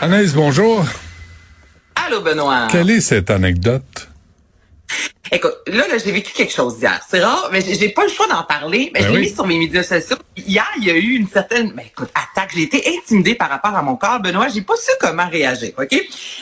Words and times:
Anaïs, 0.00 0.32
bonjour. 0.34 0.84
Allô, 1.94 2.20
Benoît. 2.22 2.68
Quelle 2.70 2.90
est 2.90 3.00
cette 3.00 3.30
anecdote? 3.30 4.08
Écoute, 5.32 5.58
là, 5.68 5.86
là 5.86 5.98
j'ai 6.04 6.10
vécu 6.10 6.32
quelque 6.32 6.52
chose 6.52 6.78
hier. 6.80 7.00
C'est 7.08 7.20
rare, 7.20 7.50
mais 7.52 7.60
j'ai 7.60 7.90
pas 7.90 8.02
le 8.02 8.08
choix 8.08 8.26
d'en 8.26 8.42
parler. 8.42 8.90
Mais 8.92 9.00
Ben 9.00 9.06
je 9.06 9.12
l'ai 9.12 9.18
oui. 9.18 9.28
mis 9.28 9.34
sur 9.34 9.46
mes 9.46 9.58
médias 9.58 9.84
sociaux. 9.84 10.16
Hier, 10.36 10.66
il 10.78 10.84
y 10.84 10.90
a 10.90 10.94
eu 10.94 11.14
une 11.16 11.28
certaine, 11.28 11.72
mais 11.76 11.86
écoute, 11.86 12.08
attaque. 12.14 12.50
J'ai 12.56 12.62
été 12.62 12.82
intimidée 12.98 13.36
par 13.36 13.48
rapport 13.48 13.76
à 13.76 13.82
mon 13.82 13.94
corps, 13.94 14.18
Benoît. 14.20 14.48
J'ai 14.48 14.62
pas 14.62 14.74
su 14.76 14.90
comment 15.00 15.28
réagir, 15.28 15.70
ok? 15.78 15.96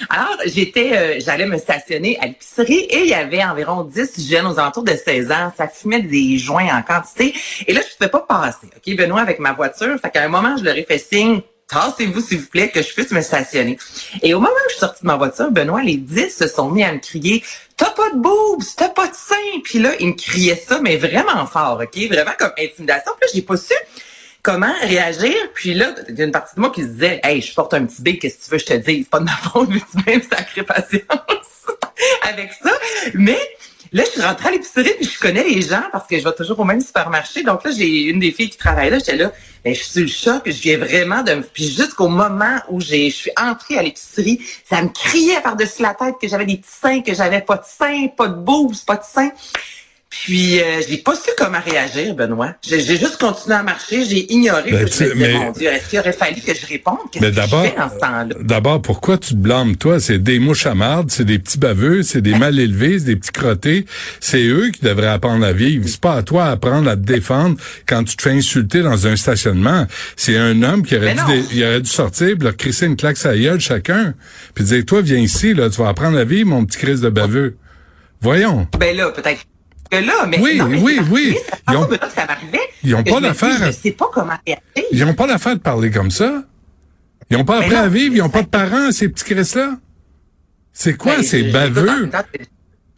Alors, 0.08 0.38
j'étais, 0.46 0.96
euh, 0.96 1.20
j'allais 1.20 1.44
me 1.44 1.58
stationner 1.58 2.16
à 2.20 2.26
l'épicerie 2.28 2.86
et 2.88 3.00
il 3.00 3.08
y 3.08 3.14
avait 3.14 3.44
environ 3.44 3.82
10 3.82 4.26
jeunes 4.30 4.46
aux 4.46 4.58
alentours 4.58 4.84
de 4.84 4.92
16 4.94 5.30
ans. 5.32 5.52
Ça 5.54 5.68
fumait 5.68 6.00
des 6.00 6.38
joints 6.38 6.68
en 6.74 6.80
quantité. 6.82 7.34
Et 7.66 7.74
là, 7.74 7.82
je 7.82 7.94
pouvais 7.96 8.10
pas 8.10 8.20
passer, 8.20 8.68
ok, 8.74 8.96
Benoît, 8.96 9.20
avec 9.20 9.38
ma 9.40 9.52
voiture. 9.52 9.98
Fait 10.00 10.10
qu'à 10.10 10.22
un 10.22 10.28
moment, 10.28 10.56
je 10.56 10.64
leur 10.64 10.76
ai 10.76 10.84
fait 10.84 10.98
signe. 10.98 11.42
Tassez-vous, 11.68 12.20
s'il 12.20 12.38
vous 12.38 12.46
plaît, 12.46 12.70
que 12.70 12.80
je 12.80 12.94
puisse 12.94 13.10
me 13.10 13.20
stationner. 13.20 13.78
Et 14.22 14.32
au 14.32 14.40
moment 14.40 14.52
où 14.52 14.68
je 14.68 14.72
suis 14.72 14.80
sortie 14.80 15.02
de 15.02 15.06
ma 15.06 15.16
voiture, 15.16 15.50
Benoît, 15.50 15.82
les 15.82 15.96
10 15.96 16.34
se 16.34 16.48
sont 16.48 16.70
mis 16.70 16.82
à 16.82 16.92
me 16.92 16.98
crier 16.98 17.44
T'as 17.76 17.90
pas 17.90 18.10
de 18.10 18.16
boobs, 18.16 18.64
t'as 18.76 18.88
pas 18.88 19.06
de 19.06 19.14
seins. 19.14 19.60
Puis 19.62 19.78
là, 19.78 19.92
ils 20.00 20.08
me 20.08 20.14
criaient 20.14 20.56
ça, 20.56 20.80
mais 20.80 20.96
vraiment 20.96 21.46
fort, 21.46 21.80
OK? 21.80 22.08
Vraiment 22.08 22.32
comme 22.38 22.52
intimidation. 22.58 23.12
Puis 23.20 23.28
là, 23.28 23.32
j'ai 23.34 23.42
pas 23.42 23.56
su 23.56 23.74
comment 24.42 24.72
réagir. 24.80 25.34
Puis 25.54 25.74
là, 25.74 25.94
il 26.08 26.18
y 26.18 26.22
a 26.22 26.24
une 26.24 26.32
partie 26.32 26.56
de 26.56 26.60
moi 26.60 26.70
qui 26.70 26.82
se 26.82 26.88
disait 26.88 27.20
Hey, 27.22 27.42
je 27.42 27.54
porte 27.54 27.74
un 27.74 27.84
petit 27.84 28.02
B, 28.02 28.18
qu'est-ce 28.18 28.38
que 28.38 28.44
tu 28.44 28.50
veux 28.50 28.56
que 28.56 28.64
je 28.64 28.66
te 28.66 28.74
dise? 28.74 29.04
C'est 29.04 29.10
pas 29.10 29.20
de 29.20 29.24
ma 29.24 29.36
faute, 29.36 29.68
mais 29.70 29.80
tu 29.80 30.10
même 30.10 30.22
sacré 30.22 30.62
patience 30.62 31.02
avec 32.22 32.52
ça. 32.52 32.72
Mais 33.14 33.38
là, 33.92 34.04
je 34.04 34.10
suis 34.10 34.22
rentrée 34.22 34.48
à 34.48 34.52
l'épicerie 34.52 34.92
puis 34.98 35.08
je 35.12 35.18
connais 35.18 35.44
les 35.44 35.62
gens 35.62 35.82
parce 35.92 36.06
que 36.06 36.18
je 36.18 36.24
vais 36.24 36.32
toujours 36.32 36.60
au 36.60 36.64
même 36.64 36.80
supermarché. 36.80 37.42
Donc 37.42 37.64
là, 37.64 37.70
j'ai 37.70 38.04
une 38.04 38.20
des 38.20 38.32
filles 38.32 38.50
qui 38.50 38.58
travaille 38.58 38.90
là. 38.90 38.98
J'étais 38.98 39.16
là, 39.16 39.32
ben, 39.64 39.74
je 39.74 39.80
suis 39.82 39.90
sur 39.90 40.02
le 40.02 40.08
choc. 40.08 40.42
Je 40.46 40.60
viens 40.60 40.78
vraiment 40.78 41.22
de... 41.22 41.42
Puis 41.52 41.68
jusqu'au 41.68 42.08
moment 42.08 42.58
où 42.68 42.80
j'ai, 42.80 43.10
je 43.10 43.16
suis 43.16 43.32
entrée 43.36 43.78
à 43.78 43.82
l'épicerie, 43.82 44.40
ça 44.68 44.82
me 44.82 44.88
criait 44.88 45.40
par-dessus 45.40 45.82
la 45.82 45.94
tête 45.94 46.14
que 46.20 46.28
j'avais 46.28 46.46
des 46.46 46.56
petits 46.56 46.78
seins, 46.80 47.00
que 47.02 47.14
j'avais 47.14 47.40
pas 47.40 47.56
de 47.56 47.64
seins, 47.64 48.08
pas 48.08 48.28
de 48.28 48.34
boobs, 48.34 48.76
pas 48.86 48.96
de 48.96 49.04
seins. 49.04 49.30
Puis, 50.10 50.58
euh, 50.58 50.80
j'ai 50.88 50.96
pas 50.96 51.14
su 51.14 51.28
comment 51.36 51.60
réagir, 51.62 52.14
Benoît. 52.14 52.54
J'ai 52.66 52.80
j'ai 52.80 52.96
juste 52.96 53.18
continué 53.18 53.54
à 53.56 53.62
marcher, 53.62 54.06
j'ai 54.06 54.32
ignoré. 54.32 54.70
Ben, 54.70 54.84
puis 54.86 54.94
je 54.98 55.04
me 55.04 55.12
disais, 55.14 55.14
mais- 55.14 55.34
mon 55.34 55.52
Dieu, 55.52 55.68
est-ce 55.68 55.90
qu'il 55.90 55.98
aurait 55.98 56.12
fallu 56.14 56.40
que 56.40 56.54
je 56.54 56.66
réponde? 56.66 56.96
Qu'est-ce 57.12 57.22
Mais 57.24 57.30
que 57.30 57.36
d'abord, 57.36 57.64
je 57.64 57.70
fais 57.70 57.78
en 57.80 57.90
ce 57.90 57.98
temps-là? 57.98 58.34
d'abord, 58.40 58.80
pourquoi 58.80 59.18
tu 59.18 59.30
te 59.30 59.38
blâmes, 59.38 59.76
toi? 59.76 60.00
C'est 60.00 60.18
des 60.18 60.38
mouches 60.38 60.64
à 60.66 60.74
marde, 60.74 61.10
c'est 61.10 61.26
des 61.26 61.38
petits 61.38 61.58
baveux, 61.58 62.02
c'est 62.02 62.22
des 62.22 62.34
mal 62.34 62.58
élevés, 62.58 62.98
c'est 62.98 63.04
des 63.04 63.16
petits 63.16 63.32
crottés. 63.32 63.84
C'est 64.20 64.44
eux 64.46 64.70
qui 64.70 64.80
devraient 64.80 65.08
apprendre 65.08 65.44
à 65.44 65.52
vivre. 65.52 65.86
C'est 65.86 66.00
pas 66.00 66.14
à 66.14 66.22
toi 66.22 66.46
d'apprendre 66.48 66.88
à 66.88 66.96
te 66.96 67.02
défendre 67.02 67.58
quand 67.86 68.02
tu 68.04 68.16
te 68.16 68.22
fais 68.22 68.30
insulter 68.32 68.80
dans 68.80 69.06
un 69.06 69.14
stationnement. 69.14 69.86
C'est 70.16 70.38
un 70.38 70.62
homme 70.62 70.84
qui 70.86 70.96
aurait, 70.96 71.14
dû, 71.14 71.20
il 71.52 71.62
aurait 71.64 71.80
dû 71.82 71.90
sortir, 71.90 72.34
leur 72.40 72.56
crisser 72.56 72.86
une 72.86 72.96
claque 72.96 73.24
à 73.26 73.36
gueule 73.36 73.60
chacun. 73.60 74.14
Puis 74.54 74.64
dire, 74.64 74.84
toi, 74.86 75.02
viens 75.02 75.18
ici, 75.18 75.52
là, 75.52 75.68
tu 75.68 75.82
vas 75.82 75.88
apprendre 75.88 76.16
à 76.16 76.24
vivre, 76.24 76.48
mon 76.48 76.64
petit 76.64 76.78
crise 76.78 77.02
de 77.02 77.10
baveux. 77.10 77.56
Voyons. 78.22 78.66
Ben 78.80 78.96
là, 78.96 79.10
peut-être 79.10 79.40
que 79.40 79.44
là, 79.92 80.26
mais 80.26 80.38
Oui, 80.40 80.56
non, 80.56 80.66
mais 80.66 80.80
oui, 80.80 81.00
oui. 81.10 81.36
Ils 81.70 81.76
ont- 81.76 81.88
ça 82.14 82.26
ils 82.84 83.04
pas 83.04 83.20
d'affaire 83.20 83.66
Je 83.66 83.70
sais 83.72 83.90
pas 83.92 84.08
comment 84.12 84.34
réagir. 84.46 84.62
Ils 84.92 85.04
ont 85.04 85.14
pas 85.14 85.26
d'affaire 85.26 85.54
de 85.56 85.60
parler 85.60 85.90
comme 85.90 86.10
ça. 86.10 86.42
Ils 87.30 87.36
ont 87.36 87.44
pas 87.44 87.58
appris 87.58 87.74
à 87.74 87.88
vivre, 87.88 88.14
ils 88.14 88.22
ont 88.22 88.30
pas 88.30 88.42
de 88.42 88.48
parents, 88.48 88.90
ces 88.92 89.08
petits 89.08 89.24
Chris-là. 89.24 89.72
C'est 90.72 90.94
quoi, 90.96 91.16
Ben, 91.16 91.22
ces 91.22 91.42
baveux? 91.44 92.08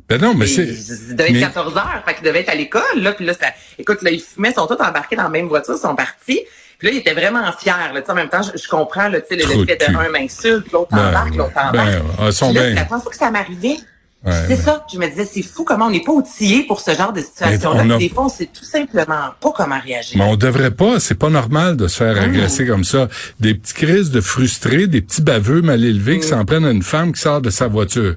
Ben 0.09 0.21
non, 0.21 0.35
mais 0.35 0.47
c'est... 0.47 0.65
Il 0.67 1.17
devait 1.17 1.29
être 1.31 1.35
mais- 1.35 1.41
14 1.41 1.77
heures, 1.77 2.03
fait 2.05 2.15
qu'il 2.15 2.25
devait 2.25 2.41
être 2.41 2.49
à 2.49 2.55
l'école, 2.55 2.83
là, 2.97 3.13
puis 3.13 3.25
là, 3.25 3.33
ça, 3.33 3.47
écoute, 3.79 4.03
là, 4.03 4.11
ils 4.11 4.21
fumaient, 4.21 4.51
ils 4.51 4.55
sont 4.55 4.67
tous 4.67 4.75
embarqués 4.83 5.15
dans 5.17 5.23
la 5.25 5.29
même 5.29 5.47
voiture, 5.47 5.75
ils 5.77 5.81
sont 5.81 5.95
partis. 5.95 6.41
Puis 6.79 6.89
là, 6.89 6.95
ils 6.95 6.99
étaient 6.99 7.13
vraiment 7.15 7.43
fiers, 7.53 7.73
là, 7.93 8.01
tu 8.01 8.07
sais, 8.07 8.11
en 8.13 8.15
même 8.17 8.29
temps, 8.29 8.43
je, 8.43 8.61
je 8.61 8.69
comprends, 8.69 9.09
là, 9.09 9.21
tu 9.21 9.29
sais, 9.29 9.37
le, 9.37 9.65
fait 9.65 9.77
de 9.77 9.97
un 9.97 10.09
m'insulte, 10.09 10.73
l'autre 10.73 10.89
Ben, 10.93 11.09
embarque, 11.11 11.35
l'autre 11.37 11.53
ben, 11.55 11.69
embarque. 11.69 12.03
ah, 12.19 12.23
ils 12.27 12.33
sont 12.33 12.53
là, 12.53 12.61
bien. 12.63 12.75
la 12.75 12.85
première 12.87 13.03
fois 13.03 13.13
que 13.13 13.19
ça 13.19 13.31
m'arrivait. 13.31 13.77
Ouais, 14.23 14.33
c'est 14.33 14.49
ouais. 14.51 14.57
ça, 14.57 14.85
je 14.93 14.99
me 14.99 15.09
disais, 15.09 15.25
c'est 15.25 15.43
fou 15.43 15.65
comment 15.65 15.87
on 15.87 15.91
n'est 15.91 16.03
pas 16.03 16.13
outillé 16.13 16.65
pour 16.65 16.81
ce 16.81 16.91
genre 16.95 17.13
de 17.13 17.21
situation-là. 17.23 17.95
a- 17.95 17.99
Des 17.99 18.11
fois, 18.11 18.27
on 18.27 18.29
sait 18.29 18.51
tout 18.53 18.65
simplement 18.65 19.31
pas 19.41 19.53
comment 19.57 19.81
réagir. 19.81 20.19
Mais 20.19 20.25
on 20.25 20.37
devrait 20.37 20.73
pas, 20.73 21.01
c'est 21.01 21.15
pas 21.15 21.31
normal 21.31 21.77
de 21.79 21.89
se 21.89 21.97
faire 21.97 22.17
Ah. 22.19 22.25
agresser 22.25 22.67
comme 22.67 22.85
ça. 22.85 23.09
Des 23.41 23.55
petits 23.55 23.73
crises 23.73 24.11
de 24.11 24.21
frustrés, 24.21 24.87
des 24.89 25.01
petits 25.01 25.23
baveux 25.23 25.63
mal 25.63 25.83
élevés 25.83 26.19
Mm. 26.19 26.21
qui 26.21 26.27
s'en 26.29 26.45
prennent 26.45 26.67
à 26.67 26.71
une 26.71 26.83
femme 26.83 27.13
qui 27.15 27.21
sort 27.23 27.41
de 27.41 27.49
sa 27.49 27.67
voiture. 27.69 28.17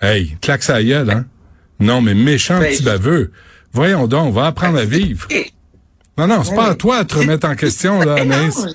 Hey, 0.00 0.36
claque 0.40 0.62
sa 0.62 0.82
gueule, 0.82 1.10
hein? 1.10 1.24
Non, 1.80 2.00
mais 2.00 2.14
méchant 2.14 2.60
Ben, 2.60 2.66
petit 2.70 2.82
je- 2.82 2.84
baveux. 2.84 3.32
Voyons 3.72 4.06
donc, 4.06 4.28
on 4.28 4.30
va 4.30 4.46
apprendre 4.46 4.78
à 4.78 4.84
vivre. 4.84 5.26
Et- 5.30 5.50
Non, 6.16 6.28
non, 6.28 6.44
c'est 6.44 6.54
pas 6.54 6.68
à 6.68 6.74
toi 6.76 7.02
de 7.02 7.08
te 7.08 7.16
remettre 7.16 7.48
en 7.48 7.56
question, 7.56 7.98
là, 8.00 8.14
Anaïs. 8.20 8.66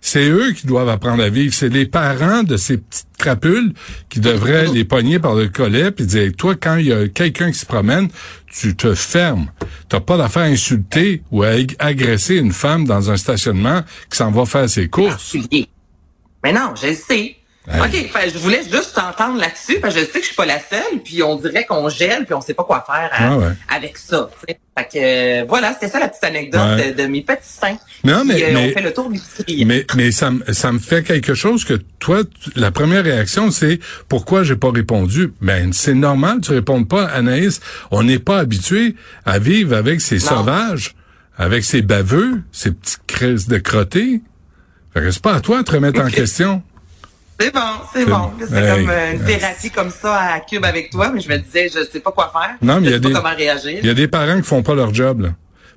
C'est 0.00 0.28
eux 0.28 0.50
qui 0.52 0.66
doivent 0.66 0.88
apprendre 0.88 1.22
à 1.22 1.28
vivre. 1.28 1.54
C'est 1.54 1.68
les 1.68 1.86
parents 1.86 2.42
de 2.42 2.56
ces 2.56 2.78
petites 2.78 3.06
crapules 3.18 3.72
qui 4.08 4.18
devraient 4.20 4.66
les 4.66 4.84
pogner 4.84 5.18
par 5.20 5.34
le 5.34 5.48
collet 5.48 5.92
puis 5.92 6.06
dire, 6.06 6.32
toi, 6.36 6.54
quand 6.60 6.76
il 6.76 6.86
y 6.86 6.92
a 6.92 7.06
quelqu'un 7.08 7.52
qui 7.52 7.58
se 7.58 7.66
promène, 7.66 8.08
tu 8.50 8.74
te 8.74 8.94
fermes. 8.94 9.46
T'as 9.88 10.00
pas 10.00 10.16
d'affaire 10.16 10.42
à 10.42 10.46
insulter 10.46 11.22
ou 11.30 11.44
à 11.44 11.48
ag- 11.50 11.76
agresser 11.78 12.34
une 12.36 12.52
femme 12.52 12.84
dans 12.84 13.10
un 13.12 13.16
stationnement 13.16 13.82
qui 14.10 14.16
s'en 14.18 14.30
va 14.32 14.44
faire 14.44 14.68
ses 14.68 14.88
courses. 14.88 15.10
particulier. 15.32 15.68
Mais 16.44 16.52
non, 16.52 16.74
je 16.74 16.92
sais. 16.94 17.36
OK, 17.70 18.10
fait, 18.10 18.30
je 18.30 18.38
voulais 18.38 18.62
juste 18.62 18.94
t'entendre 18.94 19.38
là-dessus, 19.38 19.78
parce 19.80 19.94
que 19.94 20.00
je 20.00 20.04
sais 20.06 20.12
que 20.12 20.20
je 20.20 20.26
suis 20.26 20.34
pas 20.36 20.46
la 20.46 20.58
seule, 20.58 21.00
puis 21.04 21.22
on 21.22 21.36
dirait 21.36 21.64
qu'on 21.66 21.88
gèle, 21.88 22.24
puis 22.24 22.34
on 22.34 22.40
sait 22.40 22.54
pas 22.54 22.64
quoi 22.64 22.82
faire 22.86 23.10
à- 23.12 23.32
Ah 23.32 23.36
ouais. 23.36 23.52
avec 23.68 23.98
ça. 23.98 24.30
Fait 24.46 24.54
que 24.90 25.42
euh, 25.42 25.44
voilà, 25.48 25.74
c'était 25.74 25.88
ça 25.88 25.98
la 25.98 26.08
petite 26.08 26.24
anecdote 26.24 26.60
Ouais. 26.60 26.92
de, 26.92 27.02
de 27.02 27.06
mes 27.08 27.22
petits 27.22 27.40
seins. 27.42 27.76
Non, 28.04 28.24
mais- 28.24 28.42
euh, 28.42 28.50
mais- 28.54 28.70
on 28.70 28.74
fait 28.74 28.82
le 28.82 28.92
tour 28.94 29.10
du. 29.10 29.20
Mais, 29.66 29.84
mais 29.96 30.10
ça, 30.12 30.30
me- 30.30 30.52
ça 30.52 30.72
me 30.72 30.78
fait 30.78 31.02
quelque 31.02 31.34
chose 31.34 31.64
que 31.64 31.74
toi, 31.98 32.22
la 32.56 32.70
première 32.70 33.04
réaction, 33.04 33.50
c'est 33.50 33.80
pourquoi 34.08 34.44
j'ai 34.44 34.56
pas 34.56 34.70
répondu. 34.70 35.32
Ben, 35.40 35.72
c'est 35.72 35.94
normal, 35.94 36.38
tu 36.42 36.52
réponds 36.52 36.84
pas, 36.84 37.04
Anaïs. 37.06 37.60
On 37.90 38.02
n'est 38.02 38.18
pas 38.20 38.38
habitué 38.38 38.94
à 39.26 39.38
vivre 39.38 39.76
avec 39.76 40.00
ces 40.00 40.16
Non. 40.16 40.20
sauvages, 40.28 40.94
avec 41.36 41.64
ces 41.64 41.82
baveux, 41.82 42.40
ces 42.52 42.70
petites 42.70 43.00
crises 43.06 43.46
de 43.48 43.58
crottés. 43.58 44.20
Fait 44.94 45.00
que 45.00 45.10
c'est 45.10 45.22
pas 45.22 45.34
à 45.34 45.40
toi 45.40 45.58
de 45.58 45.64
te 45.64 45.72
remettre 45.72 46.00
en 46.00 46.08
question. 46.08 46.62
C'est 47.40 47.52
bon, 47.54 47.60
c'est 47.92 48.04
bon. 48.04 48.30
C'est 48.40 48.52
Hey. 48.56 48.76
comme 48.84 48.90
euh, 48.90 49.12
une 49.14 49.24
thérapie 49.24 49.70
comme 49.70 49.90
ça 49.90 50.20
à 50.34 50.40
Cube 50.40 50.64
avec 50.64 50.90
toi, 50.90 51.10
mais 51.14 51.20
je 51.20 51.28
me 51.28 51.36
disais, 51.38 51.68
je 51.68 51.84
sais 51.90 52.00
pas 52.00 52.10
quoi 52.12 52.32
faire. 52.32 52.56
Non, 52.62 52.80
mais 52.80 52.88
je 52.88 52.92
sais 52.94 53.00
pas 53.00 53.08
des- 53.08 53.14
comment 53.14 53.34
réagir. 53.36 53.78
Il 53.80 53.86
y 53.86 53.90
a 53.90 53.94
des 53.94 54.08
parents 54.08 54.36
qui 54.38 54.42
font 54.46 54.62
pas 54.62 54.74
leur 54.74 54.92
job, 54.92 55.20
là. 55.20 55.28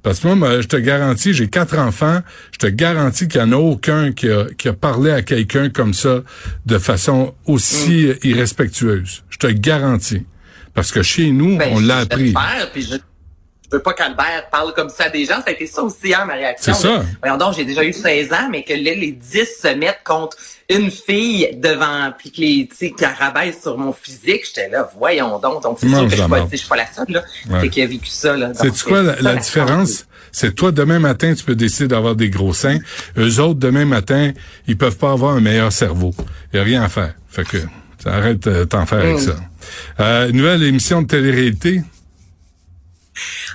Parce 0.04 0.20
que 0.20 0.28
moi, 0.28 0.36
moi, 0.36 0.62
je 0.62 0.68
te 0.68 0.78
garantis, 0.78 1.32
j'ai 1.36 1.48
quatre 1.48 1.78
enfants, 1.78 2.22
je 2.52 2.58
te 2.58 2.66
garantis 2.66 3.28
qu'il 3.28 3.40
y 3.40 3.44
en 3.44 3.52
a 3.52 3.58
aucun 3.58 4.12
qui 4.12 4.28
a, 4.32 4.46
qui 4.58 4.68
a 4.70 4.74
parlé 4.74 5.12
à 5.12 5.22
quelqu'un 5.22 5.70
comme 5.70 5.94
ça 5.94 6.22
de 6.66 6.78
façon 6.80 7.36
aussi 7.46 8.08
Mm. 8.08 8.28
irrespectueuse. 8.28 9.24
Je 9.30 9.38
te 9.38 9.48
garantis. 9.48 10.26
Parce 10.74 10.92
que 10.92 11.04
chez 11.04 11.30
nous, 11.32 11.58
Ben, 11.58 11.70
on 11.74 11.80
l'a 11.80 11.98
appris. 12.00 12.34
puis 12.74 12.82
je 12.82 12.96
veux 13.72 13.82
pas 13.82 13.94
qu'Albert 13.94 14.48
parle 14.52 14.74
comme 14.74 14.90
ça 14.90 15.10
des 15.10 15.26
gens. 15.26 15.36
Ça 15.38 15.44
a 15.48 15.52
été 15.52 15.66
ça 15.68 15.84
aussi, 15.84 16.14
hein, 16.14 16.26
ma 16.26 16.34
réaction. 16.34 16.74
C'est 16.74 16.88
ça. 16.88 17.04
Voyons 17.22 17.38
donc, 17.38 17.56
j'ai 17.56 17.66
déjà 17.66 17.84
eu 17.84 17.94
16 17.94 18.34
ans, 18.34 18.48
mais 18.52 18.64
que 18.64 18.74
là, 18.74 18.94
les 18.96 19.12
10 19.12 19.48
se 19.62 19.68
mettent 19.76 20.02
contre 20.04 20.38
une 20.70 20.90
fille 20.90 21.50
devant, 21.58 22.12
puis 22.18 22.32
que 22.32 22.42
les, 22.42 22.70
tu 22.70 22.88
sais, 22.88 23.54
sur 23.62 23.78
mon 23.78 23.92
physique, 23.94 24.46
j'étais 24.48 24.70
là, 24.70 24.90
voyons 24.98 25.38
donc. 25.40 25.62
Donc, 25.64 25.78
c'est 25.82 25.90
sûr 25.90 26.04
que 26.04 26.10
je 26.10 26.16
suis 26.16 26.28
pas, 26.30 26.48
je 26.50 26.56
suis 26.58 26.68
pas 26.68 26.76
la 26.78 26.88
seule, 26.94 27.06
là, 27.10 27.24
Ouais. 27.50 27.70
qui 27.70 27.82
a 27.82 27.88
vécu 27.88 28.08
ça, 28.10 28.38
là. 28.38 28.52
C'est 28.54 28.84
quoi 28.84 29.02
la, 29.04 29.36
différence? 29.36 30.06
C'est 30.32 30.56
toi, 30.56 30.72
demain 30.72 31.00
matin, 31.00 31.34
tu 31.34 31.44
peux 31.44 31.56
décider 31.56 31.90
d'avoir 31.90 32.16
des 32.16 32.30
gros 32.30 32.54
seins. 32.54 32.80
Eux 33.18 33.40
autres, 33.42 33.60
demain 33.60 33.84
matin, 33.86 34.32
ils 34.68 34.78
peuvent 34.78 34.98
pas 34.98 35.12
avoir 35.12 35.36
un 35.36 35.42
meilleur 35.42 35.74
cerveau. 35.74 36.14
Il 36.54 36.60
a 36.60 36.64
rien 36.64 36.84
à 36.84 36.90
faire. 36.90 37.14
Fait 37.30 37.44
que, 37.46 37.58
arrête 38.06 38.40
de 38.48 38.64
t'en 38.64 38.86
faire 38.86 39.00
avec 39.00 39.18
Mm. 39.18 39.20
ça. 39.20 39.36
Euh, 40.00 40.32
nouvelle 40.32 40.64
émission 40.64 41.02
de 41.02 41.08
télé-réalité. 41.08 41.82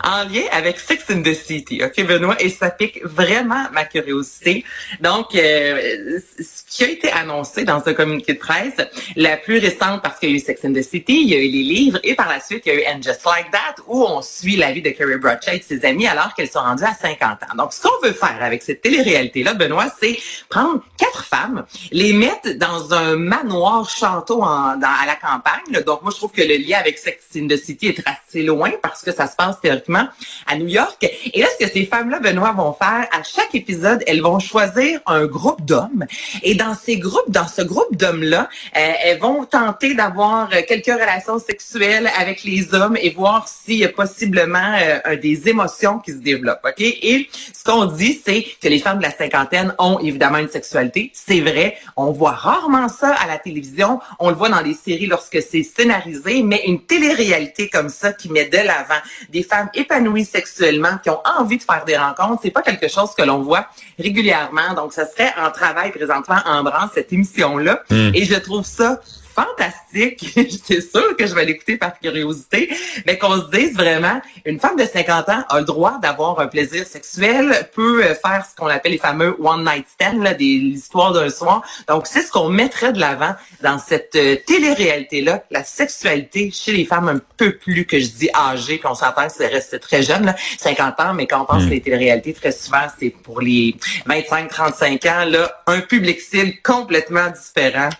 En 0.04 0.24
lien 0.24 0.42
avec 0.52 0.78
Sex 0.78 1.04
in 1.10 1.22
the 1.22 1.34
City, 1.34 1.82
ok 1.82 2.06
Benoît, 2.06 2.36
et 2.40 2.50
ça 2.50 2.70
pique 2.70 3.02
vraiment 3.04 3.64
ma 3.72 3.84
curiosité. 3.84 4.64
Donc, 5.00 5.34
euh, 5.34 6.18
ce 6.38 6.62
qui 6.68 6.84
a 6.84 6.88
été 6.88 7.10
annoncé 7.10 7.64
dans 7.64 7.82
ce 7.82 7.90
communiqué 7.90 8.34
de 8.34 8.38
presse, 8.38 8.74
la 9.16 9.36
plus 9.36 9.58
récente 9.58 10.02
parce 10.02 10.18
qu'il 10.18 10.30
y 10.30 10.32
a 10.32 10.36
eu 10.36 10.40
Sex 10.40 10.64
in 10.64 10.72
the 10.72 10.82
City, 10.82 11.22
il 11.22 11.28
y 11.28 11.34
a 11.34 11.38
eu 11.38 11.48
les 11.48 11.62
livres, 11.62 11.98
et 12.02 12.14
par 12.14 12.28
la 12.28 12.40
suite, 12.40 12.64
il 12.66 12.72
y 12.72 12.76
a 12.76 12.80
eu 12.80 12.94
And 12.94 13.02
Just 13.02 13.24
Like 13.24 13.50
That, 13.50 13.82
où 13.86 14.04
on 14.04 14.22
suit 14.22 14.56
la 14.56 14.72
vie 14.72 14.82
de 14.82 14.90
Carrie 14.90 15.16
Bradshaw 15.16 15.52
et 15.52 15.58
de 15.58 15.64
ses 15.64 15.84
amis 15.84 16.06
alors 16.06 16.34
qu'elles 16.34 16.50
sont 16.50 16.60
rendues 16.60 16.84
à 16.84 16.94
50 16.94 17.22
ans. 17.22 17.56
Donc, 17.56 17.72
ce 17.72 17.80
qu'on 17.80 18.06
veut 18.06 18.12
faire 18.12 18.38
avec 18.40 18.62
cette 18.62 18.82
télé-réalité-là, 18.82 19.54
Benoît, 19.54 19.86
c'est 20.00 20.18
prendre 20.48 20.82
quatre 20.98 21.24
femmes, 21.24 21.64
les 21.90 22.12
mettre 22.12 22.52
dans 22.56 22.92
un 22.92 23.16
manoir 23.16 23.88
château 23.88 24.44
à 24.44 24.76
la 24.80 25.14
campagne. 25.14 25.82
Donc, 25.84 26.02
moi, 26.02 26.10
je 26.12 26.16
trouve 26.16 26.32
que 26.32 26.42
le 26.42 26.56
lien 26.56 26.78
avec 26.78 26.98
Sex 26.98 27.24
in 27.36 27.48
the 27.48 27.56
City 27.56 27.88
est 27.88 28.02
assez 28.06 28.42
loin 28.42 28.70
parce 28.82 29.02
que 29.02 29.12
ça 29.12 29.26
se 29.26 29.36
passe 29.36 29.45
théoriquement 29.54 30.08
à 30.46 30.56
New 30.56 30.68
York. 30.68 31.06
Et 31.32 31.40
là, 31.40 31.46
ce 31.58 31.64
que 31.64 31.70
ces 31.70 31.86
femmes-là, 31.86 32.20
Benoît, 32.20 32.52
vont 32.52 32.72
faire, 32.72 33.06
à 33.12 33.22
chaque 33.22 33.54
épisode, 33.54 34.02
elles 34.06 34.22
vont 34.22 34.38
choisir 34.38 35.00
un 35.06 35.26
groupe 35.26 35.64
d'hommes. 35.64 36.06
Et 36.42 36.54
dans 36.54 36.74
ces 36.74 36.98
groupes, 36.98 37.28
dans 37.28 37.48
ce 37.48 37.62
groupe 37.62 37.96
d'hommes-là, 37.96 38.48
euh, 38.76 38.92
elles 39.04 39.18
vont 39.18 39.44
tenter 39.44 39.94
d'avoir 39.94 40.50
euh, 40.52 40.62
quelques 40.66 40.86
relations 40.86 41.38
sexuelles 41.38 42.10
avec 42.18 42.44
les 42.44 42.74
hommes 42.74 42.96
et 43.00 43.10
voir 43.10 43.48
s'il 43.48 43.78
y 43.78 43.84
a 43.84 43.88
possiblement 43.88 44.76
euh, 44.80 45.16
des 45.16 45.48
émotions 45.48 45.98
qui 45.98 46.12
se 46.12 46.18
développent. 46.18 46.64
OK? 46.64 46.80
Et 46.80 47.28
ce 47.32 47.64
qu'on 47.64 47.86
dit, 47.86 48.20
c'est 48.24 48.46
que 48.62 48.68
les 48.68 48.78
femmes 48.78 48.98
de 48.98 49.02
la 49.02 49.10
cinquantaine 49.10 49.74
ont 49.78 49.98
évidemment 50.00 50.38
une 50.38 50.48
sexualité. 50.48 51.10
C'est 51.14 51.40
vrai. 51.40 51.76
On 51.96 52.12
voit 52.12 52.32
rarement 52.32 52.88
ça 52.88 53.14
à 53.14 53.26
la 53.26 53.38
télévision. 53.38 54.00
On 54.18 54.30
le 54.30 54.36
voit 54.36 54.48
dans 54.48 54.60
les 54.60 54.74
séries 54.74 55.06
lorsque 55.06 55.40
c'est 55.42 55.62
scénarisé, 55.62 56.42
mais 56.42 56.62
une 56.66 56.82
télé-réalité 56.82 57.68
comme 57.68 57.88
ça 57.88 58.12
qui 58.12 58.30
met 58.30 58.46
de 58.46 58.58
l'avant 58.58 59.00
des 59.36 59.42
femmes 59.42 59.68
épanouies 59.74 60.24
sexuellement, 60.24 60.96
qui 61.02 61.10
ont 61.10 61.20
envie 61.38 61.58
de 61.58 61.62
faire 61.62 61.84
des 61.84 61.96
rencontres, 61.96 62.40
c'est 62.42 62.50
pas 62.50 62.62
quelque 62.62 62.88
chose 62.88 63.10
que 63.16 63.22
l'on 63.22 63.42
voit 63.42 63.66
régulièrement. 63.98 64.72
Donc, 64.74 64.94
ça 64.94 65.04
serait 65.06 65.32
en 65.38 65.50
travail 65.50 65.90
présentement 65.92 66.40
en 66.46 66.62
branle 66.62 66.88
cette 66.94 67.12
émission-là. 67.12 67.82
Et 67.90 68.24
je 68.24 68.36
trouve 68.36 68.64
ça 68.64 69.00
fantastique. 69.36 70.32
c'est 70.64 70.80
sûr 70.80 71.16
que 71.16 71.26
je 71.26 71.34
vais 71.34 71.44
l'écouter 71.44 71.76
par 71.76 71.98
curiosité, 71.98 72.74
mais 73.06 73.18
qu'on 73.18 73.40
se 73.40 73.50
dise 73.50 73.74
vraiment, 73.74 74.20
une 74.44 74.58
femme 74.58 74.76
de 74.76 74.84
50 74.84 75.28
ans 75.28 75.44
a 75.48 75.58
le 75.58 75.66
droit 75.66 75.98
d'avoir 76.00 76.40
un 76.40 76.46
plaisir 76.46 76.86
sexuel, 76.86 77.68
peut 77.74 78.02
euh, 78.02 78.14
faire 78.14 78.46
ce 78.50 78.56
qu'on 78.56 78.68
appelle 78.68 78.92
les 78.92 78.98
fameux 78.98 79.36
one 79.38 79.64
night 79.64 79.86
stand, 79.88 80.22
là, 80.22 80.32
des 80.32 80.46
histoires 80.46 81.12
d'un 81.12 81.28
soir. 81.28 81.62
Donc, 81.88 82.06
c'est 82.06 82.22
ce 82.22 82.32
qu'on 82.32 82.48
mettrait 82.48 82.92
de 82.92 83.00
l'avant 83.00 83.34
dans 83.62 83.78
cette 83.78 84.16
euh, 84.16 84.36
télé-réalité-là, 84.46 85.44
la 85.50 85.64
sexualité 85.64 86.50
chez 86.50 86.72
les 86.72 86.84
femmes 86.84 87.08
un 87.08 87.20
peu 87.36 87.56
plus 87.56 87.84
que 87.84 87.98
je 88.00 88.08
dis 88.08 88.30
âgées, 88.34 88.78
qu'on 88.78 88.94
s'entend 88.94 89.26
que 89.26 89.32
c'est 89.36 89.48
resté 89.48 89.78
très 89.78 90.02
jeune, 90.02 90.24
là, 90.26 90.34
50 90.58 91.00
ans, 91.00 91.14
mais 91.14 91.26
quand 91.26 91.42
on 91.42 91.44
pense 91.44 91.64
que 91.64 91.70
les 91.70 91.82
téléréalités, 91.82 92.32
très 92.32 92.52
souvent, 92.52 92.86
c'est 92.98 93.10
pour 93.10 93.40
les 93.40 93.76
25-35 94.06 95.08
ans, 95.10 95.24
là, 95.26 95.62
un 95.66 95.80
public 95.80 96.20
cible 96.20 96.54
complètement 96.62 97.28
différent. 97.30 97.90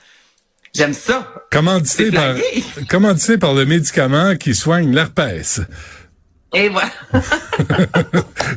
J'aime 0.76 0.92
ça. 0.92 1.32
Commandité 1.50 2.10
par, 2.10 2.34
commandité 2.90 3.38
par 3.38 3.54
le 3.54 3.64
médicament 3.64 4.36
qui 4.36 4.54
soigne 4.54 4.94
l'herpès. 4.94 5.62
Et 6.54 6.68
voilà. 6.68 6.90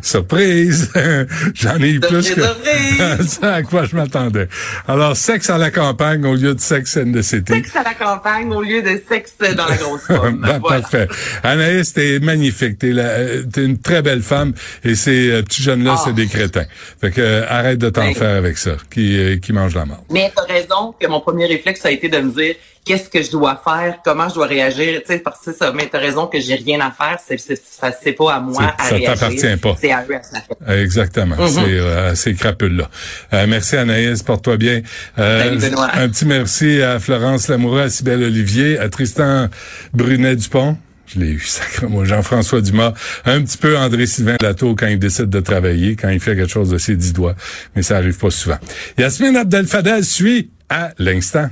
Surprise! 0.01 0.91
J'en 1.55 1.77
ai 1.77 1.89
eu 1.89 1.99
plus 1.99 2.33
que 2.33 2.41
surprise! 2.41 3.27
ça 3.41 3.53
à 3.55 3.63
quoi 3.63 3.85
je 3.85 3.95
m'attendais. 3.95 4.47
Alors, 4.87 5.15
sexe 5.17 5.49
à 5.49 5.57
la 5.57 5.71
campagne 5.71 6.25
au 6.25 6.35
lieu 6.35 6.53
de 6.53 6.59
sexe 6.59 6.97
in 6.97 7.11
the 7.11 7.21
city. 7.21 7.53
Sexe 7.53 7.75
à 7.75 7.83
la 7.83 7.93
campagne 7.95 8.51
au 8.53 8.61
lieu 8.61 8.81
de 8.81 9.01
sexe 9.09 9.33
dans 9.55 9.65
la 9.65 9.75
grosse 9.75 10.03
pomme. 10.07 10.41
Ben, 10.41 10.59
Voilà. 10.59 10.81
Parfait. 10.81 11.07
Anaïs, 11.43 11.93
t'es 11.93 12.19
magnifique. 12.19 12.77
T'es 12.79 12.91
la- 12.91 13.03
euh, 13.03 13.43
t'es 13.51 13.65
une 13.65 13.79
très 13.79 14.01
belle 14.01 14.21
femme 14.21 14.53
et 14.83 14.95
ces 14.95 15.31
euh, 15.31 15.41
petits 15.41 15.63
jeunes-là, 15.63 15.95
Ah. 15.97 16.01
c'est 16.05 16.13
des 16.13 16.27
crétins. 16.27 16.65
Fait 17.01 17.11
que 17.11 17.21
euh, 17.21 17.45
arrête 17.49 17.79
de 17.79 17.89
t'en 17.89 18.05
Ben. 18.07 18.13
faire 18.15 18.35
avec 18.37 18.57
ça, 18.57 18.71
qui, 18.91 19.17
euh, 19.17 19.37
qui 19.37 19.51
mangent 19.51 19.75
la 19.75 19.85
mort. 19.85 20.03
Mais 20.11 20.31
t'as 20.35 20.43
raison 20.51 20.93
que 20.99 21.07
mon 21.07 21.19
premier 21.21 21.47
réflexe 21.47 21.85
a 21.85 21.91
été 21.91 22.07
de 22.07 22.19
me 22.19 22.31
dire 22.31 22.55
qu'est-ce 22.89 23.07
que 23.07 23.21
je 23.21 23.29
dois 23.29 23.61
faire, 23.63 23.99
comment 24.03 24.27
je 24.29 24.33
dois 24.33 24.47
réagir, 24.47 25.01
tu 25.01 25.13
sais, 25.13 25.19
parce 25.19 25.45
que 25.45 25.53
ça. 25.53 25.71
Mais 25.73 25.87
t'as 25.91 25.99
raison 25.99 26.25
que 26.25 26.39
j'ai 26.39 26.55
rien 26.55 26.79
à 26.79 26.89
faire, 26.89 27.19
c'est, 27.23 27.37
c'est, 27.37 27.55
ça, 27.55 27.91
c'est 27.91 28.13
pas 28.13 28.33
à 28.33 28.39
moi 28.39 28.73
à 28.79 28.83
ça 28.83 28.95
réagir. 28.95 29.13
t'appartient 29.13 29.57
pas. 29.57 29.75
C'est 29.79 29.91
à 29.91 30.03
eux 30.09 30.15
à 30.15 30.21
faire. 30.21 30.75
Exactement. 30.75 31.35
Mhm. 31.35 31.47
C'est 31.49 31.59
euh, 31.59 32.15
ces 32.15 32.33
crapules-là. 32.33 32.89
Euh, 33.33 33.45
merci 33.47 33.77
Anaïs, 33.77 34.23
porte-toi 34.23 34.57
bien. 34.57 34.81
Euh, 35.19 35.43
Salut, 35.43 35.57
Benoît. 35.59 35.89
un 35.93 36.09
petit 36.09 36.25
merci 36.25 36.81
à 36.81 36.99
Florence 36.99 37.47
Lamoureux, 37.47 37.81
à 37.81 37.89
Cybelle 37.91 38.23
Olivier, 38.23 38.79
à 38.79 38.89
Tristan 38.89 39.49
Brunet-Dupont. 39.93 40.75
Je 41.05 41.19
l'ai 41.19 41.27
eu, 41.27 41.39
sacré 41.39 41.85
moi, 41.85 42.05
Jean-François 42.05 42.61
Dumas, 42.61 42.93
un 43.25 43.43
petit 43.43 43.57
peu 43.57 43.77
André-Sylvain 43.77 44.37
Latour 44.41 44.75
quand 44.75 44.87
il 44.87 44.97
décide 44.97 45.29
de 45.29 45.39
travailler, 45.41 45.95
quand 45.95 46.09
il 46.09 46.19
fait 46.19 46.35
quelque 46.35 46.51
chose 46.51 46.71
de 46.71 46.79
ses 46.79 46.95
dix 46.95 47.13
doigts, 47.13 47.35
mais 47.75 47.83
ça 47.83 47.97
arrive 47.97 48.17
pas 48.17 48.31
souvent. 48.31 48.57
Yasmine 48.97 49.35
Abdel-Fadel 49.37 50.03
suit 50.03 50.49
à 50.69 50.89
l'instant. 50.97 51.49